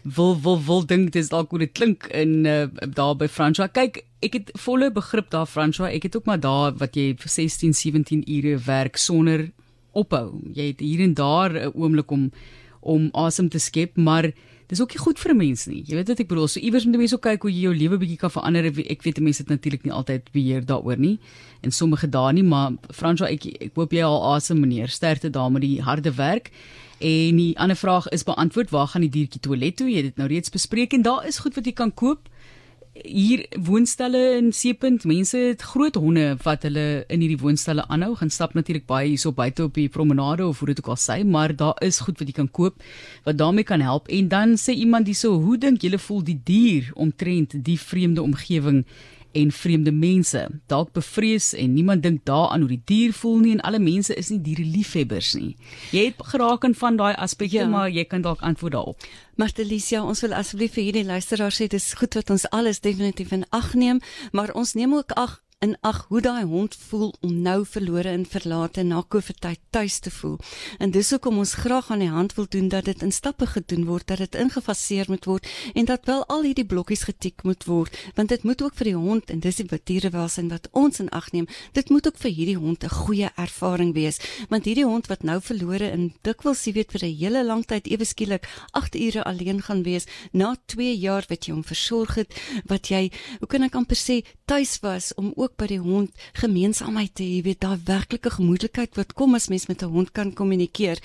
wil 0.04 0.36
wil 0.36 0.60
wil 0.60 0.82
dink 0.82 1.12
dit 1.12 1.22
is 1.22 1.30
dalk 1.30 1.50
hoe 1.50 1.60
dit 1.60 1.72
klink 1.72 2.08
in 2.12 2.44
uh, 2.44 2.66
daar 2.86 3.16
by 3.16 3.26
François. 3.26 3.72
Kyk, 3.72 4.04
ek 4.22 4.32
het 4.34 4.50
volle 4.54 4.90
begrip 4.90 5.30
daar 5.30 5.46
François. 5.46 5.90
Ek 5.90 6.02
het 6.02 6.16
ook 6.16 6.26
maar 6.26 6.40
daar 6.40 6.72
wat 6.72 6.94
jy 6.94 7.16
vir 7.16 7.30
16, 7.30 7.72
17 7.72 8.24
ure 8.28 8.58
werk 8.58 8.96
sonder 8.96 9.50
ophou. 9.92 10.42
Jy 10.52 10.66
het 10.66 10.80
hier 10.80 11.00
en 11.00 11.14
daar 11.14 11.50
'n 11.52 11.72
oomblik 11.74 12.10
om 12.10 12.30
om 12.82 13.08
asem 13.14 13.48
te 13.48 13.58
skep, 13.58 13.96
maar 13.96 14.32
dis 14.68 14.80
ook 14.80 14.94
nie 14.94 15.02
goed 15.02 15.18
vir 15.18 15.30
'n 15.32 15.36
mens 15.36 15.66
nie. 15.66 15.82
Jy 15.86 15.94
weet 15.96 16.08
wat 16.08 16.20
ek 16.20 16.28
bedoel? 16.28 16.48
So 16.48 16.60
iewers 16.60 16.84
moet 16.84 16.96
mense 16.96 17.14
ook 17.14 17.22
kyk 17.22 17.42
hoe 17.42 17.50
jy 17.52 17.60
jou 17.60 17.74
lewe 17.74 17.98
bietjie 17.98 18.18
kan 18.18 18.30
verander. 18.30 18.64
Ek 18.66 19.02
weet 19.02 19.20
mense 19.20 19.42
het 19.42 19.50
natuurlik 19.50 19.84
nie 19.84 19.92
altyd 19.92 20.32
beheer 20.32 20.64
daaroor 20.64 20.98
nie 20.98 21.18
en 21.62 21.70
sommige 21.70 22.08
dae 22.08 22.32
nie, 22.32 22.42
maar 22.42 22.72
Fransjo 22.92 23.24
ek 23.24 23.46
ek 23.60 23.74
hoop 23.74 23.92
jy 23.92 24.02
al 24.02 24.34
asem 24.34 24.60
meneer. 24.60 24.88
Sterkte 24.88 25.30
daar 25.30 25.50
met 25.50 25.62
die 25.62 25.80
harde 25.80 26.12
werk. 26.14 26.50
En 27.00 27.36
die 27.36 27.58
ander 27.58 27.76
vraag 27.76 28.08
is 28.08 28.22
beantwoord, 28.22 28.70
waar 28.70 28.86
gaan 28.88 29.02
die 29.02 29.10
diertjie 29.10 29.40
toilet 29.40 29.76
toe? 29.76 29.88
Jy 29.90 29.96
het 29.96 30.04
dit 30.04 30.16
nou 30.16 30.28
reeds 30.28 30.50
bespreek 30.50 30.92
en 30.92 31.02
daar 31.02 31.26
is 31.26 31.38
goed 31.38 31.54
wat 31.54 31.66
jy 31.66 31.72
kan 31.72 31.94
koop 31.94 32.28
hier 33.02 33.42
woonstelle 33.58 34.36
in 34.38 34.52
Seepunt, 34.54 35.02
mense 35.04 35.38
het 35.38 35.62
groot 35.66 35.96
honde 35.98 36.36
wat 36.44 36.62
hulle 36.62 37.02
in 37.10 37.24
hierdie 37.24 37.40
woonstelle 37.40 37.82
aanhou, 37.90 38.12
gaan 38.20 38.30
stap 38.30 38.54
natuurlik 38.54 38.86
baie 38.86 39.08
hierso 39.08 39.32
buite 39.34 39.64
op 39.66 39.74
die 39.74 39.88
promenade 39.90 40.46
of 40.46 40.60
hoe 40.62 40.70
dit 40.70 40.78
ook 40.78 40.92
al 40.94 41.00
sê, 41.02 41.16
maar 41.26 41.56
daar 41.56 41.74
is 41.82 41.98
goed 42.06 42.22
wat 42.22 42.30
jy 42.30 42.36
kan 42.36 42.50
koop 42.50 42.78
wat 43.26 43.38
daarmee 43.40 43.66
kan 43.66 43.82
help. 43.82 44.06
En 44.08 44.28
dan 44.30 44.54
sê 44.60 44.76
iemand 44.78 45.10
hierso, 45.10 45.34
hoe 45.42 45.58
dink 45.58 45.82
julle 45.82 45.98
voel 45.98 46.22
die 46.22 46.38
dier 46.44 46.92
omtrent 46.94 47.58
die 47.66 47.78
vreemde 47.80 48.22
omgewing 48.22 48.84
en 49.34 49.52
vreemde 49.52 49.92
mense. 49.92 50.40
Dalk 50.70 50.92
bevrees 50.96 51.52
en 51.58 51.74
niemand 51.74 52.02
dink 52.02 52.24
daaraan 52.24 52.64
hoe 52.64 52.72
die 52.72 52.82
dier 52.84 53.12
voel 53.12 53.38
nie 53.42 53.52
en 53.56 53.60
alle 53.60 53.78
mense 53.82 54.14
is 54.14 54.30
nie 54.32 54.40
diereliefhebbers 54.40 55.34
nie. 55.38 55.54
Jy 55.90 56.08
het 56.10 56.26
geraak 56.32 56.64
aan 56.64 56.74
van 56.78 56.98
daai 57.00 57.14
aspekte, 57.14 57.62
ja. 57.62 57.68
maar 57.68 57.90
jy 57.90 58.06
kan 58.08 58.22
dalk 58.22 58.42
antwoord 58.46 58.72
daarop. 58.72 59.06
Martelicia, 59.36 60.04
ons 60.06 60.22
wil 60.22 60.34
asseblief 60.38 60.76
vir 60.76 60.88
hierdie 60.88 61.06
luisteraars 61.08 61.58
sê 61.58 61.66
dis 61.70 61.92
goed 61.98 62.14
wat 62.14 62.30
ons 62.30 62.46
alles 62.54 62.80
definitief 62.80 63.32
in 63.34 63.46
ag 63.50 63.72
neem, 63.74 64.00
maar 64.32 64.54
ons 64.54 64.74
neem 64.78 64.94
ook 64.94 65.16
ag 65.18 65.40
in 65.58 65.76
ag 65.80 66.04
hoe 66.08 66.20
daai 66.20 66.44
hond 66.44 66.74
voel 66.88 67.14
om 67.20 67.40
nou 67.42 67.64
verlore 67.66 68.08
en 68.08 68.26
verlate 68.26 68.82
na 68.82 69.02
COVID 69.08 69.40
tyd 69.40 69.60
tuis 69.70 69.98
te 69.98 70.10
voel. 70.10 70.38
En 70.78 70.90
dis 70.90 71.10
hoekom 71.10 71.38
ons 71.38 71.54
graag 71.54 71.90
aan 71.90 72.02
die 72.04 72.10
hand 72.12 72.34
wil 72.34 72.46
doen 72.48 72.68
dat 72.68 72.84
dit 72.84 73.02
in 73.02 73.12
stappe 73.12 73.46
gedoen 73.46 73.84
word, 73.88 74.06
dat 74.06 74.18
dit 74.18 74.34
ingefaseer 74.34 75.08
moet 75.08 75.24
word 75.24 75.48
en 75.74 75.84
dat 75.84 76.04
wel 76.04 76.24
al 76.28 76.42
hierdie 76.42 76.66
blokkies 76.66 77.06
getik 77.08 77.42
moet 77.42 77.64
word, 77.64 77.96
want 78.14 78.28
dit 78.28 78.42
moet 78.42 78.62
ook 78.62 78.76
vir 78.76 78.90
die 78.90 78.96
hond 78.96 79.30
en 79.30 79.40
dis 79.40 79.60
die 79.60 79.80
dierewelsyn 79.84 80.48
wat 80.52 80.68
ons 80.72 81.00
in 81.00 81.08
ag 81.08 81.30
neem. 81.32 81.48
Dit 81.72 81.90
moet 81.90 82.06
ook 82.06 82.18
vir 82.20 82.30
hierdie 82.30 82.58
hond 82.60 82.84
'n 82.84 82.88
goeie 82.88 83.30
ervaring 83.36 83.94
wees, 83.94 84.20
want 84.48 84.64
hierdie 84.64 84.86
hond 84.86 85.06
wat 85.06 85.22
nou 85.22 85.40
verlore 85.40 85.90
en 85.90 86.12
dikwels 86.22 86.64
jy 86.66 86.72
weet 86.72 86.92
vir 86.92 87.04
'n 87.04 87.16
hele 87.16 87.44
lang 87.44 87.64
tyd 87.64 87.86
ewe 87.86 88.04
skielik 88.04 88.46
8 88.72 88.94
ure 88.94 89.24
alleen 89.24 89.62
gaan 89.62 89.82
wees 89.82 90.06
na 90.32 90.56
2 90.66 90.94
jaar 90.98 91.24
wat 91.28 91.46
jy 91.46 91.52
hom 91.52 91.64
versorg 91.64 92.14
het, 92.14 92.34
wat 92.66 92.88
jy, 92.88 93.10
hoe 93.38 93.48
kan 93.48 93.62
ek 93.62 93.74
amper 93.74 93.96
sê, 93.96 94.22
tuis 94.44 94.76
was 94.80 95.12
om 95.16 95.32
ook 95.40 95.54
by 95.56 95.66
die 95.70 95.80
hond 95.80 96.12
gemeenskapheid 96.36 97.14
te 97.16 97.24
hê, 97.24 97.40
weet 97.46 97.62
daar 97.64 97.78
werklike 97.88 98.30
gemoedelikheid 98.34 98.96
wat 98.98 99.14
kom 99.16 99.36
as 99.38 99.48
mens 99.48 99.66
met 99.68 99.82
'n 99.82 99.88
hond 99.88 100.12
kan 100.12 100.32
kommunikeer. 100.32 100.98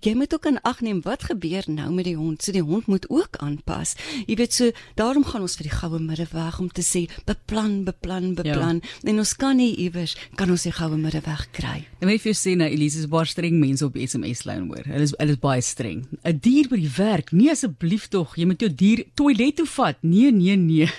Jy 0.00 0.14
moet 0.14 0.34
ook 0.34 0.46
in 0.46 0.60
ag 0.62 0.80
neem 0.80 1.00
wat 1.02 1.22
gebeur 1.24 1.64
nou 1.66 1.92
met 1.92 2.04
die 2.04 2.16
hond. 2.16 2.42
So 2.42 2.52
die 2.52 2.62
hond 2.62 2.86
moet 2.86 3.08
ook 3.08 3.36
aanpas. 3.36 3.94
Jy 4.26 4.36
weet 4.36 4.52
so 4.52 4.70
daarom 4.94 5.24
gaan 5.24 5.40
ons 5.40 5.56
vir 5.56 5.62
die 5.62 5.76
goue 5.76 5.98
middeweg 5.98 6.60
om 6.60 6.68
te 6.68 6.82
sê 6.82 7.08
beplan, 7.24 7.84
beplan, 7.84 8.34
beplan. 8.34 8.80
Ja. 8.82 9.10
En 9.10 9.18
ons 9.18 9.36
kan 9.36 9.56
nie 9.56 9.76
iewers 9.76 10.16
kan 10.34 10.50
ons 10.50 10.62
die 10.62 10.72
goue 10.72 10.96
middeweg 10.96 11.50
kry. 11.50 11.86
En 12.00 12.08
weet 12.08 12.22
jy 12.22 12.32
sê 12.32 12.56
nou 12.56 12.68
Elise 12.68 12.98
is 12.98 13.06
baie 13.08 13.26
streng 13.26 13.58
mense 13.58 13.84
op 13.84 13.96
SMS 13.96 14.44
lyn 14.44 14.66
hoor. 14.68 14.84
Hulle 14.84 15.02
is 15.02 15.14
hulle 15.18 15.32
is 15.32 15.38
baie 15.38 15.60
streng. 15.60 16.06
'n 16.24 16.38
Dier 16.42 16.68
by 16.68 16.76
die 16.76 16.92
werk. 16.96 17.32
Nee 17.32 17.50
asseblief 17.50 18.08
tog, 18.08 18.36
jy 18.36 18.44
moet 18.44 18.60
jou 18.60 18.74
dier 18.74 19.04
toilet 19.14 19.56
toe 19.56 19.66
vat. 19.66 19.96
Nee, 20.02 20.30
nee, 20.32 20.56
nee. 20.56 20.90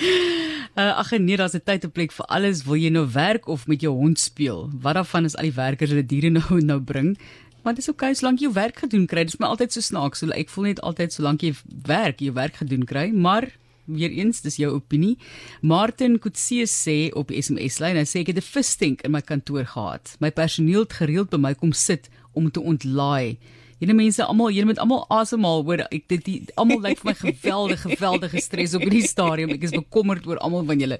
Uh, 0.00 0.96
ag 1.02 1.10
nee, 1.18 1.36
daar's 1.36 1.54
'n 1.54 1.64
tyd 1.64 1.84
en 1.84 1.92
plek 1.92 2.12
vir 2.12 2.26
alles. 2.26 2.64
Wil 2.64 2.76
jy 2.76 2.90
nou 2.90 3.06
werk 3.12 3.46
of 3.48 3.66
met 3.66 3.80
jou 3.80 3.92
hond 3.92 4.18
speel? 4.18 4.70
Wat 4.80 4.94
daarvan 4.94 5.24
is 5.24 5.36
al 5.36 5.50
die 5.50 5.54
werkers 5.54 5.90
hulle 5.90 6.06
diere 6.06 6.30
nou 6.38 6.60
nou 6.60 6.80
bring? 6.80 7.18
Want 7.62 7.76
dit 7.76 7.84
is 7.84 7.92
okay 7.92 8.14
solank 8.14 8.40
jy 8.40 8.48
jou 8.48 8.54
werk 8.54 8.78
gedoen 8.78 9.06
kry. 9.06 9.24
Dit 9.24 9.34
is 9.34 9.40
my 9.40 9.46
altyd 9.46 9.72
so 9.72 9.80
snaaks. 9.80 10.18
So 10.18 10.30
ek 10.32 10.48
voel 10.48 10.64
net 10.64 10.80
altyd 10.80 11.12
solank 11.12 11.42
jy 11.42 11.54
werk, 11.86 12.20
jou 12.20 12.32
werk 12.32 12.56
gedoen 12.56 12.84
kry, 12.84 13.10
maar 13.12 13.50
weer 13.84 14.10
eens, 14.10 14.40
dis 14.40 14.56
jou 14.56 14.72
opinie. 14.72 15.16
Martin 15.60 16.18
Kutse 16.18 16.66
sê 16.70 17.10
op 17.18 17.32
SMS 17.34 17.80
lyn, 17.82 17.98
hy 17.98 18.06
sê 18.06 18.22
ek 18.22 18.32
het 18.32 18.38
'n 18.38 18.50
visstank 18.54 19.02
in 19.02 19.10
my 19.10 19.20
kantoor 19.20 19.64
gehad. 19.64 20.16
My 20.20 20.30
personeel 20.30 20.80
het 20.80 20.92
gereeld 20.92 21.30
by 21.30 21.36
my 21.36 21.54
kom 21.54 21.72
sit 21.72 22.08
om 22.32 22.50
te 22.50 22.60
ontlaai. 22.60 23.38
Julle 23.80 23.94
mense 23.96 24.20
almal, 24.24 24.50
julle 24.52 24.68
moet 24.68 24.80
almal 24.82 25.06
asemhaal 25.08 25.62
hoor. 25.64 25.82
Ek 25.88 26.04
dit 26.12 26.50
almal 26.60 26.82
lyk 26.84 27.00
vir 27.00 27.10
my 27.10 27.14
geweldige 27.16 27.88
geweldige 27.94 28.42
stres 28.44 28.74
op 28.76 28.84
hierdie 28.84 29.06
stadium. 29.08 29.54
Ek 29.54 29.64
is 29.64 29.72
bekommerd 29.72 30.26
oor 30.28 30.40
almal 30.44 30.66
van 30.68 30.82
julle. 30.82 30.98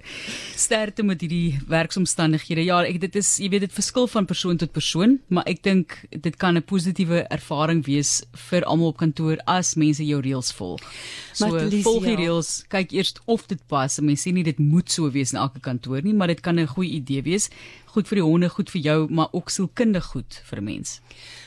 Sterkte 0.56 1.04
met 1.04 1.20
hierdie 1.20 1.58
werksomstandighede. 1.68 2.64
Ja, 2.64 2.80
ek 2.88 3.02
dit 3.02 3.18
is 3.20 3.34
jy 3.42 3.50
weet 3.52 3.66
dit 3.66 3.76
verskil 3.76 4.08
van 4.08 4.28
persoon 4.30 4.60
tot 4.60 4.72
persoon, 4.72 5.18
maar 5.28 5.44
ek 5.50 5.60
dink 5.66 5.99
dit 6.10 6.37
kan 6.40 6.56
'n 6.56 6.64
positiewe 6.64 7.26
ervaring 7.28 7.84
wees 7.84 8.22
vir 8.49 8.64
almal 8.64 8.94
op 8.94 8.99
kantoor 9.04 9.37
as 9.46 9.76
mense 9.76 10.04
jou 10.04 10.20
reëls 10.20 10.52
volg. 10.56 10.80
So 11.37 11.52
volg 11.84 12.04
die 12.08 12.16
ja. 12.16 12.20
reëls, 12.25 12.64
kyk 12.68 12.92
eers 12.96 13.14
of 13.26 13.46
dit 13.46 13.60
pas. 13.68 14.00
Mense 14.00 14.25
sê 14.25 14.32
nie 14.32 14.44
dit 14.44 14.58
moet 14.58 14.88
so 14.90 15.10
wees 15.10 15.32
in 15.32 15.38
elke 15.40 15.60
kantoor 15.60 16.02
nie, 16.02 16.14
maar 16.14 16.28
dit 16.28 16.40
kan 16.40 16.58
'n 16.58 16.66
goeie 16.66 16.96
idee 16.96 17.22
wees. 17.22 17.50
Goed 17.90 18.06
vir 18.06 18.20
die 18.20 18.23
honde, 18.23 18.47
goed 18.54 18.68
vir 18.70 18.80
jou, 18.85 18.99
maar 19.11 19.32
ook 19.35 19.50
sielkundig 19.50 20.04
goed 20.12 20.37
vir 20.47 20.59
'n 20.61 20.64
mens. 20.64 21.00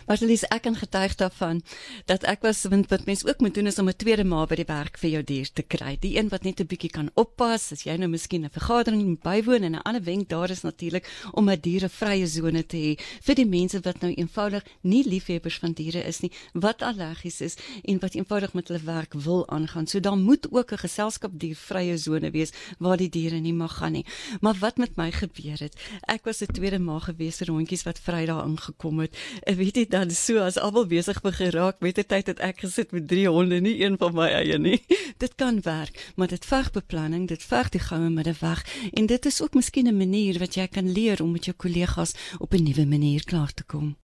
Marlies, 0.07 0.43
ek 0.51 0.61
kan 0.65 0.75
getuig 0.75 1.15
daarvan 1.15 1.61
dat 2.05 2.23
ek 2.27 2.41
was 2.43 2.65
want 2.67 2.89
wat 2.91 3.05
mense 3.05 3.23
ook 3.27 3.39
moet 3.39 3.53
doen 3.55 3.67
is 3.67 3.79
om 3.79 3.87
'n 3.87 3.95
tweede 3.95 4.23
ma 4.23 4.45
by 4.45 4.55
die 4.55 4.67
werk 4.67 4.97
vir 4.97 5.09
jou 5.09 5.23
dier 5.23 5.47
te 5.53 5.63
kry. 5.63 5.97
Die 5.99 6.17
een 6.17 6.27
wat 6.29 6.43
net 6.43 6.59
'n 6.59 6.67
bietjie 6.67 6.89
kan 6.89 7.09
oppas 7.15 7.71
as 7.71 7.83
jy 7.83 7.95
nou 7.95 8.09
miskien 8.09 8.43
'n 8.43 8.49
vergadering 8.49 9.03
moet 9.03 9.21
bywoon 9.23 9.63
en 9.63 9.75
'n 9.75 9.81
ander 9.83 10.03
wenk 10.03 10.29
daar 10.29 10.49
is 10.49 10.63
natuurlik 10.63 11.07
om 11.31 11.49
'n 11.49 11.59
dierevrye 11.61 12.27
sone 12.27 12.65
te 12.65 12.77
hê 12.77 12.99
vir 13.21 13.35
die 13.35 13.45
mense 13.45 13.79
wat 13.79 14.01
nou 14.01 14.11
eenvoudig 14.13 14.63
nie 14.81 15.03
liefhebbers 15.07 15.59
van 15.59 15.71
diere 15.71 16.03
is 16.03 16.19
nie, 16.19 16.31
wat 16.53 16.81
allergies 16.81 17.41
is 17.41 17.55
en 17.83 17.99
wat 17.99 18.15
eenvoudig 18.15 18.53
met 18.53 18.67
hulle 18.67 18.83
werk 18.83 19.13
wil 19.13 19.47
aangaan. 19.49 19.87
So 19.87 19.99
dan 19.99 20.21
moet 20.21 20.51
ook 20.51 20.71
'n 20.73 20.77
geselskap 20.77 21.31
diervrye 21.39 21.97
sone 21.97 22.31
wees 22.31 22.51
waar 22.79 22.97
die 22.97 23.09
diere 23.09 23.39
nie 23.39 23.53
mag 23.53 23.77
gaan 23.77 23.91
nie. 23.91 24.05
Maar 24.41 24.55
wat 24.59 24.77
met 24.77 24.97
my 24.97 25.11
gebeur 25.11 25.59
het? 25.59 25.75
Ek 26.07 26.25
was 26.25 26.32
'n 26.41 26.53
tweede 26.53 26.79
ma 26.79 26.99
gewees 26.99 27.37
vir 27.37 27.51
hondjies 27.51 27.83
wat 27.83 27.99
Vrydag 27.99 28.45
ingekom 28.45 28.99
het. 28.99 29.17
Ek 29.45 29.57
weet 29.57 29.75
nie 29.75 29.85
dan 29.85 30.11
so 30.11 30.39
as 30.39 30.57
almal 30.57 30.87
besig 30.87 31.21
begin 31.21 31.49
raak 31.49 31.79
met 31.81 31.95
die 31.95 32.05
tyd 32.05 32.27
het 32.27 32.39
ek 32.39 32.59
gesit 32.59 32.91
met 32.91 33.07
drie 33.07 33.27
honde 33.27 33.59
nie 33.61 33.83
een 33.83 33.97
van 33.97 34.13
my 34.13 34.29
eie 34.29 34.57
nie. 34.57 34.81
Dit 35.23 35.35
kan 35.35 35.61
werk 35.61 36.13
maar 36.15 36.27
dit 36.27 36.45
verg 36.45 36.71
beplanning 36.71 37.27
dit 37.27 37.43
verg 37.43 37.69
die 37.69 37.79
goue 37.79 38.09
middeweg. 38.09 38.65
En 38.93 39.05
dit 39.05 39.25
is 39.25 39.41
ook 39.41 39.53
miskien 39.53 39.87
'n 39.87 39.97
manier 39.97 40.39
wat 40.39 40.55
jy 40.55 40.67
kan 40.67 40.91
leer 40.91 41.21
om 41.21 41.31
met 41.31 41.45
jou 41.45 41.55
kollegas 41.55 42.13
op 42.39 42.53
'n 42.53 42.63
nuwe 42.63 42.85
manier 42.85 43.23
klaar 43.23 43.53
te 43.53 43.63
kom 43.63 43.95